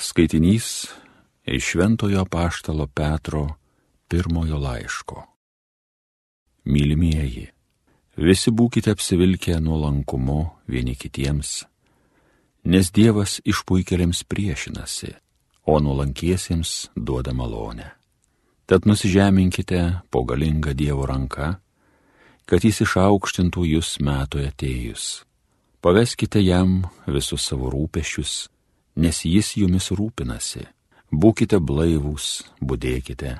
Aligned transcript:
Skaitinys 0.00 0.86
iš 1.44 1.64
Šventojo 1.64 2.24
Paštalo 2.24 2.86
Petro 2.86 3.48
pirmojo 4.08 4.58
laiško. 4.58 5.22
Mylimieji, 6.64 7.48
visi 8.16 8.52
būkite 8.54 8.92
apsivilkę 8.94 9.56
nuolankumu 9.58 10.36
vieni 10.70 10.94
kitiems, 10.94 11.64
nes 12.64 12.92
Dievas 12.94 13.40
išpuikeliams 13.42 14.22
priešinasi, 14.30 15.10
o 15.66 15.80
nuolankiesiems 15.82 16.74
duoda 16.94 17.34
malonę. 17.34 17.88
Tad 18.70 18.86
nusižeminkite 18.86 19.80
po 20.10 20.22
galingą 20.22 20.76
Dievo 20.78 21.08
ranką, 21.10 21.56
kad 22.46 22.62
jis 22.62 22.84
išaukštintų 22.86 23.66
jūs 23.72 23.96
metų 23.98 24.46
atėjus. 24.46 25.08
Paveskite 25.82 26.38
jam 26.38 26.84
visus 27.10 27.50
savo 27.50 27.72
rūpešius 27.74 28.46
nes 28.98 29.22
jis 29.24 29.54
jumis 29.60 29.92
rūpinasi. 29.94 30.66
Būkite 31.14 31.60
blaivūs, 31.62 32.26
būdėkite. 32.60 33.36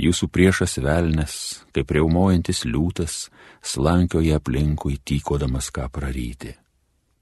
Jūsų 0.00 0.30
priešas 0.32 0.78
velnes, 0.80 1.34
kaip 1.76 1.92
reumojantis 1.92 2.64
liūtas, 2.64 3.28
slankioja 3.60 4.40
aplinkui 4.40 4.96
tykodamas 5.04 5.68
ką 5.74 5.90
praryti. 5.92 6.54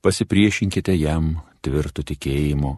Pasipriešinkite 0.05 0.95
jam 0.95 1.41
tvirtų 1.67 2.05
tikėjimu, 2.12 2.73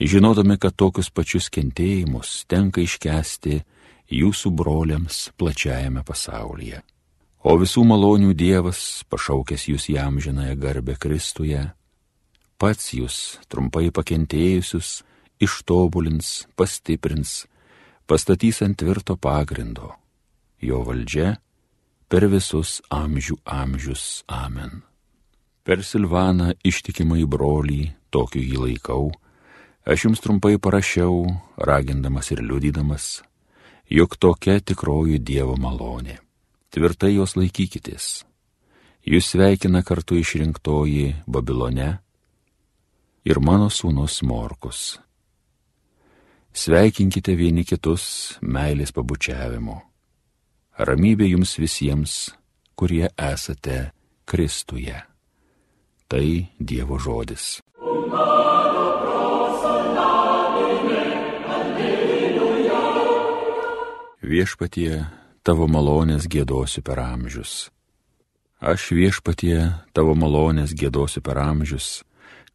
žinodami, 0.00 0.56
kad 0.56 0.72
tokius 0.72 1.12
pačius 1.12 1.50
kentėjimus 1.52 2.46
tenka 2.48 2.80
iškesti 2.80 3.60
jūsų 4.08 4.52
broliams 4.56 5.26
plačiajame 5.36 6.02
pasaulyje. 6.06 6.80
O 7.46 7.54
visų 7.60 7.84
malonių 7.86 8.32
Dievas, 8.34 9.04
pašaukęs 9.12 9.68
jūs 9.68 9.90
jam 9.92 10.16
žinąją 10.18 10.56
garbę 10.58 10.96
Kristuje, 10.98 11.60
pats 12.58 12.92
jūs 12.96 13.38
trumpai 13.52 13.90
pakentėjusius 13.94 15.02
ištobulins, 15.42 16.46
pastiprins, 16.56 17.44
pastatys 18.08 18.62
ant 18.64 18.78
tvirto 18.80 19.16
pagrindo. 19.16 19.92
Jo 20.60 20.82
valdžia 20.86 21.36
per 22.08 22.26
visus 22.32 22.80
amžių 22.92 23.38
amžius. 23.44 24.24
Amen. 24.28 24.82
Per 25.66 25.82
Silvaną 25.82 26.52
ištikimai 26.64 27.24
brolį, 27.26 27.90
tokiu 28.14 28.40
jį 28.40 28.60
laikau, 28.62 29.10
aš 29.84 30.06
jums 30.06 30.22
trumpai 30.22 30.56
parašiau, 30.62 31.26
ragindamas 31.58 32.30
ir 32.30 32.42
liudydamas, 32.46 33.20
jog 33.90 34.14
tokia 34.16 34.60
tikroji 34.62 35.18
Dievo 35.18 35.58
malonė. 35.58 36.20
Tvirtai 36.70 37.16
jos 37.16 37.34
laikykitės. 37.36 38.24
Jūs 39.06 39.32
sveikina 39.34 39.82
kartu 39.86 40.18
išrinktoji 40.18 41.22
Babilone, 41.30 41.98
ir 43.26 43.40
mano 43.42 43.66
sūnus 43.72 44.20
Morkus. 44.22 45.00
Sveikinkite 46.56 47.34
vieni 47.36 47.66
kitus 47.66 48.38
meilės 48.40 48.94
pabučiavimu. 48.94 49.76
Ramybė 50.78 51.26
jums 51.32 51.56
visiems, 51.58 52.14
kurie 52.78 53.08
esate 53.10 53.90
Kristuje. 54.24 54.96
Tai 56.06 56.26
Dievo 56.58 57.00
žodis. 57.02 57.58
Viešpatie, 64.26 65.06
tavo 65.46 65.66
malonės 65.70 66.26
gėdosiu 66.30 66.82
per 66.86 67.02
amžius. 67.02 67.70
Aš 68.62 68.90
viešpatie, 68.96 69.58
tavo 69.94 70.14
malonės 70.18 70.72
gėdosiu 70.74 71.22
per 71.22 71.38
amžius 71.42 72.05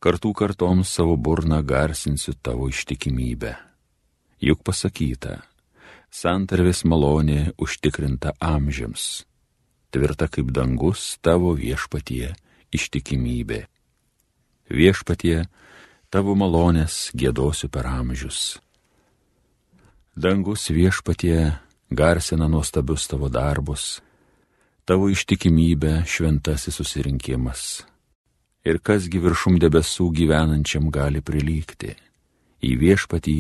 kartų 0.01 0.33
kartoms 0.33 0.89
savo 0.89 1.13
burną 1.17 1.61
garsinsiu 1.61 2.33
tavo 2.41 2.67
ištikimybę. 2.71 3.53
Juk 4.41 4.63
pasakyta, 4.65 5.43
santarvės 6.09 6.81
malonė 6.89 7.51
užtikrinta 7.61 8.33
amžiams, 8.41 9.27
tvirta 9.93 10.25
kaip 10.25 10.49
dangus 10.49 11.19
tavo 11.21 11.53
viešpatie 11.53 12.33
ištikimybė. 12.73 13.67
Viešpatie, 14.71 15.43
tavo 16.09 16.33
malonės 16.33 17.11
gėdosiu 17.13 17.69
per 17.69 17.85
amžius. 17.85 18.57
Dangus 20.17 20.65
viešpatie 20.73 21.53
garsina 21.93 22.49
nuostabius 22.49 23.05
tavo 23.11 23.29
darbus, 23.29 24.01
tavo 24.83 25.11
ištikimybę 25.13 26.01
šventasis 26.09 26.81
susirinkimas 26.81 27.90
ir 28.65 28.79
kasgi 28.79 29.21
viršum 29.21 29.57
debesų 29.61 30.09
gyvenančiam 30.17 30.89
gali 30.93 31.21
prilygti, 31.25 31.95
į 32.61 32.71
viešpatį, 32.81 33.37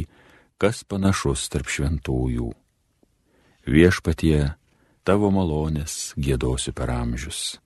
kas 0.61 0.83
panašus 0.85 1.47
tarp 1.49 1.69
šventųjų. 1.69 2.51
Viešpatie, 3.69 4.53
tavo 5.05 5.29
malonės 5.33 6.13
gėdosiu 6.17 6.73
per 6.73 6.89
amžius. 6.93 7.59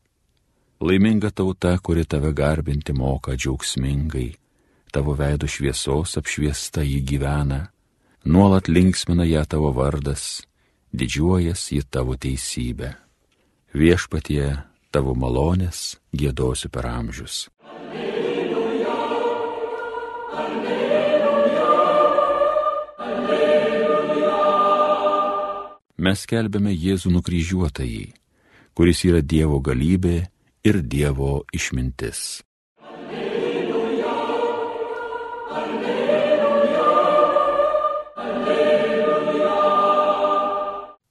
Laiminga 0.83 1.31
tauta, 1.31 1.77
kuri 1.79 2.03
tave 2.03 2.33
garbinti 2.35 2.93
moka 2.93 3.35
džiaugsmingai, 3.35 4.35
tavo 4.91 5.16
veido 5.16 5.47
šviesos 5.47 6.17
apšviesta 6.19 6.83
jį 6.83 6.99
gyvena, 7.07 7.61
nuolat 8.27 8.67
linksmina 8.67 9.23
ją 9.27 9.45
tavo 9.47 9.72
vardas, 9.75 10.43
didžiuojas 10.91 11.63
į 11.75 11.81
tavo 11.91 12.16
teisybę. 12.19 12.91
Viešpatie, 13.75 14.51
tavo 14.95 15.11
malonės 15.19 15.97
gėdosiu 16.16 16.69
per 16.72 16.85
amžius. 16.88 17.50
Alleluja, 17.67 18.94
alleluja, 20.39 21.73
alleluja. 22.85 24.38
Mes 26.00 26.23
kelbėme 26.31 26.72
Jėzų 26.72 27.11
nukryžiuotąjį, 27.17 28.07
kuris 28.72 29.03
yra 29.11 29.19
Dievo 29.19 29.59
galybė 29.59 30.17
ir 30.63 30.79
Dievo 30.79 31.44
išmintis. 31.51 32.39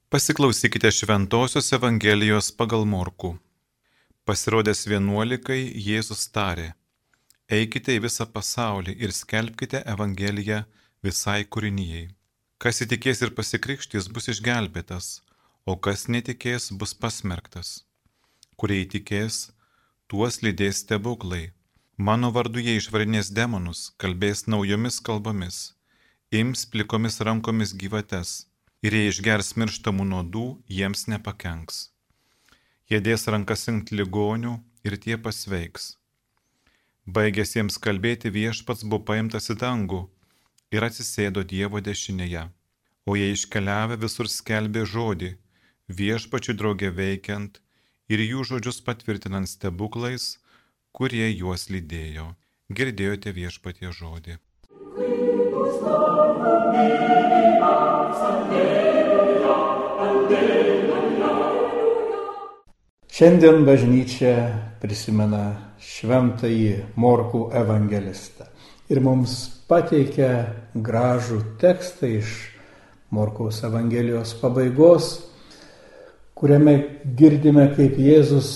Pasiklausykite 0.09 0.89
Šventojios 0.89 1.73
Evangelijos 1.75 2.49
pagal 2.55 2.85
Morku. 2.89 3.35
Pasirodęs 4.25 4.79
vienuolikai 4.89 5.67
Jėzus 5.85 6.23
tarė, 6.33 6.71
eikite 7.57 7.93
į 7.93 7.99
visą 8.07 8.25
pasaulį 8.37 8.95
ir 9.05 9.13
skelbkite 9.13 9.83
Evangeliją 9.93 10.63
visai 11.05 11.43
kūrinyjei. 11.45 12.07
Kas 12.57 12.81
įtikės 12.87 13.21
ir 13.21 13.35
pasikrikštys 13.37 14.09
bus 14.17 14.31
išgelbėtas, 14.33 15.11
o 15.69 15.77
kas 15.77 16.07
netikės 16.09 16.71
bus 16.73 16.97
pasmerktas. 16.97 17.85
Kurie 18.57 18.81
įtikės, 18.87 19.39
tuos 20.09 20.41
lydės 20.41 20.81
stebuklai. 20.81 21.51
Mano 22.09 22.33
vardu 22.33 22.65
jie 22.65 22.79
išvarinės 22.81 23.29
demonus, 23.29 23.91
kalbės 24.01 24.47
naujomis 24.49 25.03
kalbomis, 25.05 25.65
ims 26.33 26.65
plikomis 26.65 27.21
rankomis 27.21 27.77
gyvates 27.77 28.39
ir 28.81 28.97
jei 28.97 29.13
išgers 29.13 29.53
mirštamų 29.53 30.13
nuodų, 30.15 30.47
jiems 30.65 31.11
nepakenks 31.13 31.91
jie 32.89 32.99
dės 33.01 33.25
rankas 33.33 33.67
ant 33.71 33.91
ligonių 33.91 34.55
ir 34.85 34.97
tie 35.03 35.17
pasveiks. 35.17 35.95
Baigęs 37.05 37.55
jiems 37.55 37.77
kalbėti 37.81 38.31
viešpats 38.33 38.85
buvo 38.85 39.03
paimtas 39.09 39.49
į 39.53 39.57
dangų 39.61 40.01
ir 40.73 40.85
atsisėdo 40.87 41.43
Dievo 41.51 41.81
dešinėje, 41.87 42.47
o 43.09 43.17
jie 43.17 43.31
iškeliavę 43.33 43.99
visur 44.01 44.29
skelbė 44.29 44.85
žodį, 44.93 45.35
viešpačių 45.99 46.57
draugė 46.61 46.89
veikiant 47.01 47.61
ir 48.09 48.25
jų 48.25 48.47
žodžius 48.51 48.81
patvirtinant 48.87 49.49
stebuklais, 49.49 50.35
kurie 50.91 51.29
juos 51.29 51.69
lydėjo. 51.69 52.33
Girdėjote 52.73 53.33
viešpatie 53.37 53.93
žodį. 53.93 54.39
Šiandien 63.15 63.61
bažnyčia 63.63 64.31
prisimena 64.81 65.53
šventąjį 65.79 66.97
Morkų 66.99 67.45
evangelistą 67.55 68.49
ir 68.91 68.99
mums 69.05 69.37
pateikia 69.71 70.27
gražų 70.75 71.37
tekstą 71.61 72.09
iš 72.17 72.33
Morkaus 73.15 73.61
evangelijos 73.63 74.35
pabaigos, 74.41 75.07
kuriame 76.35 76.75
girdime, 77.15 77.69
kaip 77.79 77.95
Jėzus 77.95 78.51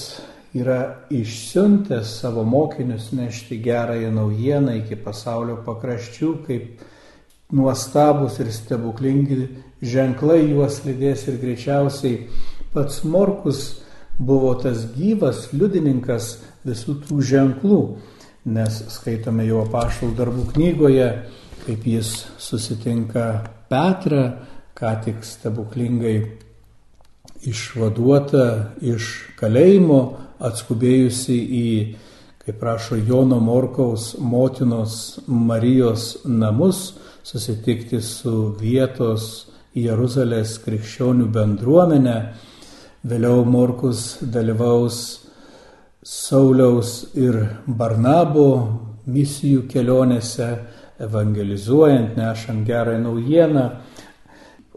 yra 0.52 1.08
išsiuntęs 1.08 2.20
savo 2.20 2.44
mokinius 2.44 3.14
nešti 3.16 3.64
gerąją 3.64 4.12
naujieną 4.12 4.76
iki 4.84 5.00
pasaulio 5.00 5.62
pakraščių, 5.64 6.36
kaip 6.52 6.84
nuostabus 7.56 8.44
ir 8.44 8.52
stebuklingi 8.52 9.46
ženklai 9.80 10.50
juos 10.50 10.84
lydės 10.84 11.30
ir 11.32 11.40
greičiausiai 11.48 12.26
pats 12.76 13.06
Morkus 13.08 13.79
buvo 14.20 14.54
tas 14.60 14.84
gyvas 14.96 15.48
liudininkas 15.56 16.34
visų 16.68 17.00
tų 17.08 17.22
ženklų, 17.24 17.80
nes 18.52 18.82
skaitome 18.92 19.48
jo 19.48 19.64
apaštalų 19.66 20.16
darbų 20.20 20.46
knygoje, 20.54 21.08
kaip 21.66 21.88
jis 21.88 22.14
susitinka 22.42 23.26
Petrą, 23.70 24.24
ką 24.76 24.94
tik 25.06 25.24
stebuklingai 25.28 26.16
išvaduota 27.48 28.76
iš 28.84 29.10
kalėjimo, 29.40 30.00
atskubėjusi 30.40 31.36
į, 31.36 31.70
kaip 32.44 32.60
prašo 32.62 32.98
Jono 32.98 33.40
Morkaus 33.44 34.14
motinos 34.20 35.20
Marijos 35.28 36.26
namus, 36.26 36.96
susitikti 37.24 38.02
su 38.04 38.54
vietos 38.60 39.50
Jeruzalės 39.78 40.58
krikščionių 40.64 41.28
bendruomenė. 41.36 42.18
Vėliau 43.00 43.46
Morkus 43.48 44.18
dalyvaus 44.20 45.22
Sauliaus 46.04 47.14
ir 47.16 47.38
Barnabo 47.64 48.50
misijų 49.08 49.62
kelionėse, 49.72 50.48
evangelizuojant, 51.00 52.18
nešant 52.20 52.66
gerą 52.68 52.98
naujieną. 53.00 53.64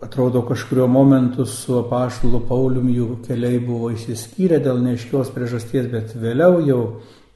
Atrodo, 0.07 0.45
kažkurio 0.47 0.87
momentu 0.87 1.49
su 1.51 1.81
apaštalu 1.81 2.45
Pauliumi 2.47 2.95
jų 2.95 3.09
keliai 3.27 3.59
buvo 3.59 3.91
išsiskyrę 3.91 4.63
dėl 4.63 4.79
neaiškios 4.87 5.35
priežasties, 5.35 5.91
bet 5.91 6.15
vėliau 6.15 6.63
jau 6.63 6.81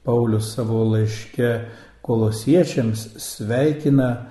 Paulius 0.07 0.53
savo 0.55 0.85
laiške 0.93 1.51
kolosiečiams 1.99 3.09
sveikina 3.19 4.29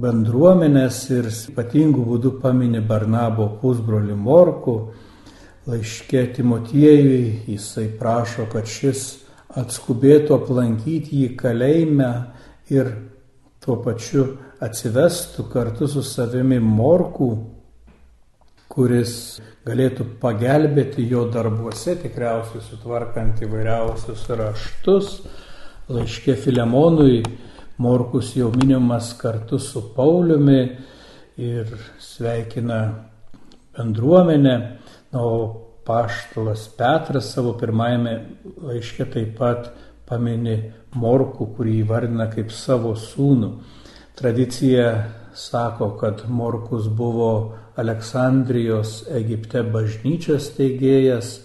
bendruomenės 0.00 0.98
ir 1.14 1.28
ypatingų 1.30 2.04
būdų 2.08 2.32
paminė 2.42 2.82
Barnabo 2.86 3.46
pusbrolį 3.60 4.16
Morku. 4.18 4.76
Laiške 5.70 6.26
Timotiejui 6.36 7.44
jisai 7.48 7.86
prašo, 7.98 8.48
kad 8.52 8.68
šis 8.68 9.04
atskubėtų 9.54 10.34
aplankyti 10.36 11.22
jį 11.22 11.30
kalėjime 11.40 12.10
ir 12.74 12.90
tuo 13.64 13.78
pačiu 13.80 14.26
atsivestų 14.64 15.46
kartu 15.52 15.88
su 15.88 16.02
savimi 16.04 16.58
morkų, 16.60 17.30
kuris 18.74 19.40
galėtų 19.64 20.04
pagelbėti 20.20 21.06
jo 21.08 21.24
darbuose, 21.32 21.94
tikriausiai 22.02 22.60
sutvarkant 22.66 23.40
įvairiausius 23.46 24.26
raštus. 24.36 25.16
Laiškė 25.88 26.34
Filemonui 26.40 27.22
Morkus 27.78 28.36
jau 28.36 28.52
minimas 28.54 29.12
kartu 29.18 29.58
su 29.58 29.80
Pauliumi 29.96 30.76
ir 31.36 31.66
sveikina 31.98 32.94
bendruomenę, 33.76 34.78
na, 35.12 35.20
o 35.20 35.64
paštalas 35.84 36.68
Petras 36.78 37.32
savo 37.34 37.56
pirmajame 37.58 38.14
laiške 38.62 39.08
taip 39.10 39.34
pat 39.38 39.72
pamini 40.06 40.70
Morku, 40.94 41.48
kurį 41.56 41.80
įvardina 41.82 42.28
kaip 42.30 42.52
savo 42.54 42.94
sūnų. 42.94 43.50
Tradicija 44.14 44.86
sako, 45.34 45.90
kad 45.98 46.22
Morkus 46.30 46.86
buvo 46.86 47.56
Aleksandrijos 47.76 49.00
Egipte 49.10 49.64
bažnyčios 49.66 50.52
teigėjas. 50.54 51.40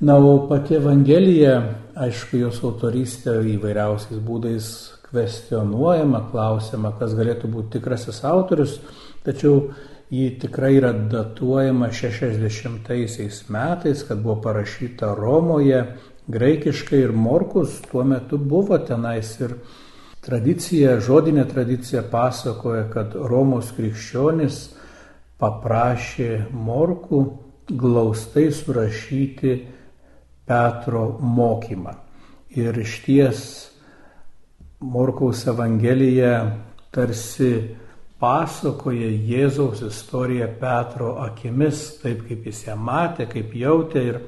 Na, 0.00 0.16
o 0.16 0.46
pati 0.48 0.78
Evangelija, 0.80 1.58
aišku, 2.00 2.40
jos 2.40 2.64
autorystė 2.64 3.36
įvairiausiais 3.52 4.24
būdais 4.24 4.72
kvestionuojama, 5.14 6.26
klausima, 6.32 6.90
kas 6.98 7.14
galėtų 7.14 7.48
būti 7.54 7.78
tikrasis 7.78 8.18
autorius, 8.26 8.80
tačiau 9.24 9.70
ji 10.10 10.26
tikrai 10.42 10.74
yra 10.80 10.90
datuojama 10.92 11.88
60 11.94 13.48
metais, 13.54 14.04
kad 14.04 14.20
buvo 14.20 14.40
parašyta 14.42 15.14
Romoje 15.16 15.80
graikiškai 16.28 17.00
ir 17.06 17.16
Morkus 17.16 17.78
tuo 17.88 18.04
metu 18.04 18.38
buvo 18.38 18.78
tenais 18.82 19.32
ir 19.40 19.56
Tradicija, 20.24 20.94
žodinė 21.04 21.42
tradicija 21.50 22.00
pasakoja, 22.08 22.86
kad 22.88 23.12
Romos 23.28 23.74
krikščionis 23.76 24.60
paprašė 25.36 26.46
Morkų 26.48 27.20
glaustai 27.68 28.46
surašyti 28.56 29.52
Petro 30.48 31.02
mokymą. 31.20 31.92
Ir 32.56 32.78
iš 32.80 32.94
ties 33.04 33.44
Morkaus 34.84 35.46
Evangelija 35.48 36.32
tarsi 36.92 37.50
pasakoja 38.20 39.08
Jėzaus 39.08 39.80
istoriją 39.86 40.50
Petro 40.60 41.14
akimis, 41.24 41.86
taip 42.02 42.26
kaip 42.28 42.44
jis 42.50 42.66
ją 42.66 42.76
matė, 42.76 43.26
kaip 43.30 43.54
jautė 43.56 44.02
ir, 44.10 44.18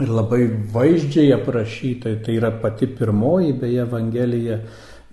ir 0.00 0.12
labai 0.12 0.44
vaizdžiai 0.74 1.32
aprašyta. 1.34 2.14
Tai 2.22 2.36
yra 2.38 2.52
pati 2.62 2.86
pirmoji 2.86 3.56
beje 3.58 3.82
Evangelija 3.88 4.60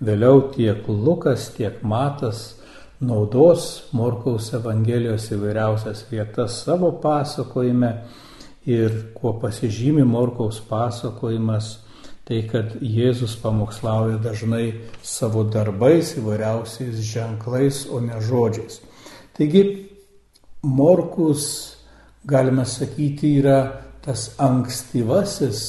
Vėliau 0.04 0.48
tiek 0.54 0.86
Lukas, 0.90 1.48
tiek 1.54 1.82
Matas 1.86 2.56
naudos 3.00 3.88
Morkaus 3.94 4.52
Evangelijos 4.56 5.28
įvairiausias 5.34 6.02
vietas 6.10 6.60
savo 6.64 6.90
pasakojime 7.02 7.90
ir 8.66 8.96
kuo 9.14 9.36
pasižymi 9.40 10.02
Morkaus 10.06 10.58
pasakojimas, 10.68 11.78
tai 12.24 12.40
kad 12.48 12.76
Jėzus 12.80 13.36
pamokslauja 13.42 14.16
dažnai 14.24 14.72
savo 15.04 15.44
darbais, 15.44 16.14
įvairiausiais 16.16 17.02
ženklais, 17.04 17.84
o 17.92 18.00
ne 18.00 18.20
žodžiais. 18.20 18.80
Taigi 19.36 19.64
Morkus, 20.64 21.76
galime 22.24 22.64
sakyti, 22.64 23.36
yra 23.42 23.58
tas 24.04 24.30
ankstyvasis 24.40 25.60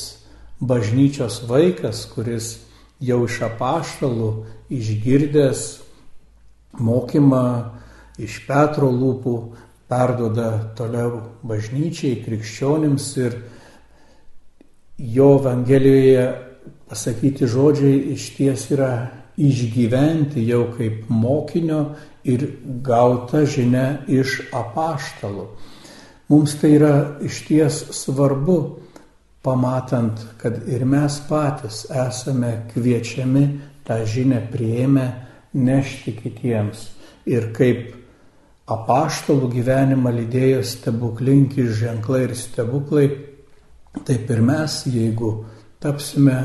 bažnyčios 0.64 1.42
vaikas, 1.50 2.06
kuris 2.14 2.54
jau 3.04 3.26
iš 3.28 3.42
apaštalų 3.50 4.30
išgirdęs 4.72 5.66
mokymą 6.80 7.48
iš 8.22 8.40
Petro 8.48 8.88
lūpų, 8.92 9.36
perdoda 9.92 10.50
toliau 10.78 11.20
bažnyčiai, 11.46 12.24
krikščionims 12.24 13.10
ir 13.22 13.36
jo 14.98 15.36
Evangelijoje 15.40 16.26
pasakyti 16.90 17.48
žodžiai 17.48 18.00
iš 18.14 18.30
ties 18.38 18.70
yra 18.72 18.92
išgyventi 19.38 20.46
jau 20.48 20.70
kaip 20.78 21.10
mokinio 21.10 21.82
ir 22.24 22.48
gauta 22.86 23.44
žinia 23.46 24.06
iš 24.08 24.40
apaštalų. 24.56 25.48
Mums 26.32 26.56
tai 26.62 26.72
yra 26.78 26.96
iš 27.22 27.42
ties 27.46 27.82
svarbu, 27.94 28.58
pamatant, 29.46 30.24
kad 30.42 30.64
ir 30.72 30.86
mes 30.90 31.20
patys 31.30 31.84
esame 31.92 32.64
kviečiami 32.72 33.46
tą 33.86 34.00
žinę 34.10 34.42
prieėmę 34.54 35.06
nešti 35.54 36.16
kitiems. 36.18 36.90
Ir 37.30 37.52
kaip 37.54 37.94
apaštalų 38.72 39.52
gyvenimą 39.54 40.16
lydėjo 40.16 40.64
stebuklingi 40.66 41.68
ženklai 41.78 42.24
ir 42.26 42.34
stebuklai, 42.38 43.10
taip 44.06 44.30
ir 44.32 44.42
mes, 44.44 44.84
jeigu 44.92 45.32
tapsime 45.84 46.38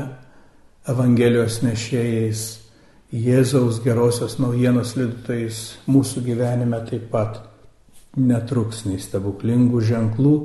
Evangelijos 0.89 1.61
nešėjais, 1.61 2.41
Jėzaus 3.11 3.81
gerosios 3.83 4.37
naujienos 4.39 4.93
liudytojais, 4.95 5.57
mūsų 5.91 6.23
gyvenime 6.23 6.79
taip 6.87 7.09
pat 7.11 7.41
netruks 8.15 8.85
nei 8.87 9.01
stebuklingų 9.03 9.81
ženklų, 9.83 10.35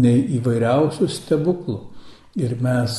nei 0.00 0.22
įvairiausių 0.38 1.08
stebuklų 1.12 1.76
ir 2.40 2.56
mes 2.60 2.96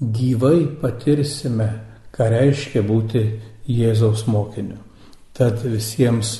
gyvai 0.00 0.64
patirsime, 0.80 1.68
ką 2.12 2.30
reiškia 2.32 2.82
būti 2.84 3.22
Jėzaus 3.68 4.24
mokiniu. 4.26 4.80
Tad 5.36 5.62
visiems 5.64 6.34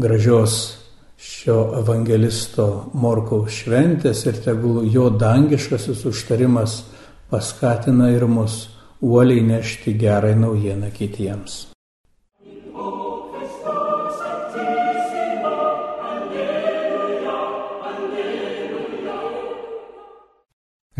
gražios 0.00 0.83
šio 1.24 1.58
evangelisto 1.78 2.66
Morkaus 2.92 3.52
šventės 3.62 4.24
ir 4.28 4.40
tegul 4.44 4.84
jo 4.92 5.08
dangiškasis 5.10 6.04
užtarimas 6.10 6.82
paskatina 7.30 8.10
ir 8.12 8.26
mus 8.28 8.58
uoliai 9.00 9.44
nešti 9.44 9.96
gerą 10.00 10.34
naujieną 10.40 10.90
kitiems. 10.98 11.62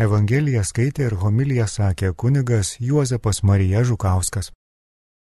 Evangeliją 0.05 0.61
skaitė 0.67 1.05
ir 1.07 1.13
homiliją 1.21 1.65
sakė 1.71 2.11
kunigas 2.19 2.75
Juozapas 2.83 3.43
Marija 3.47 3.83
Žukauskas. 3.87 4.51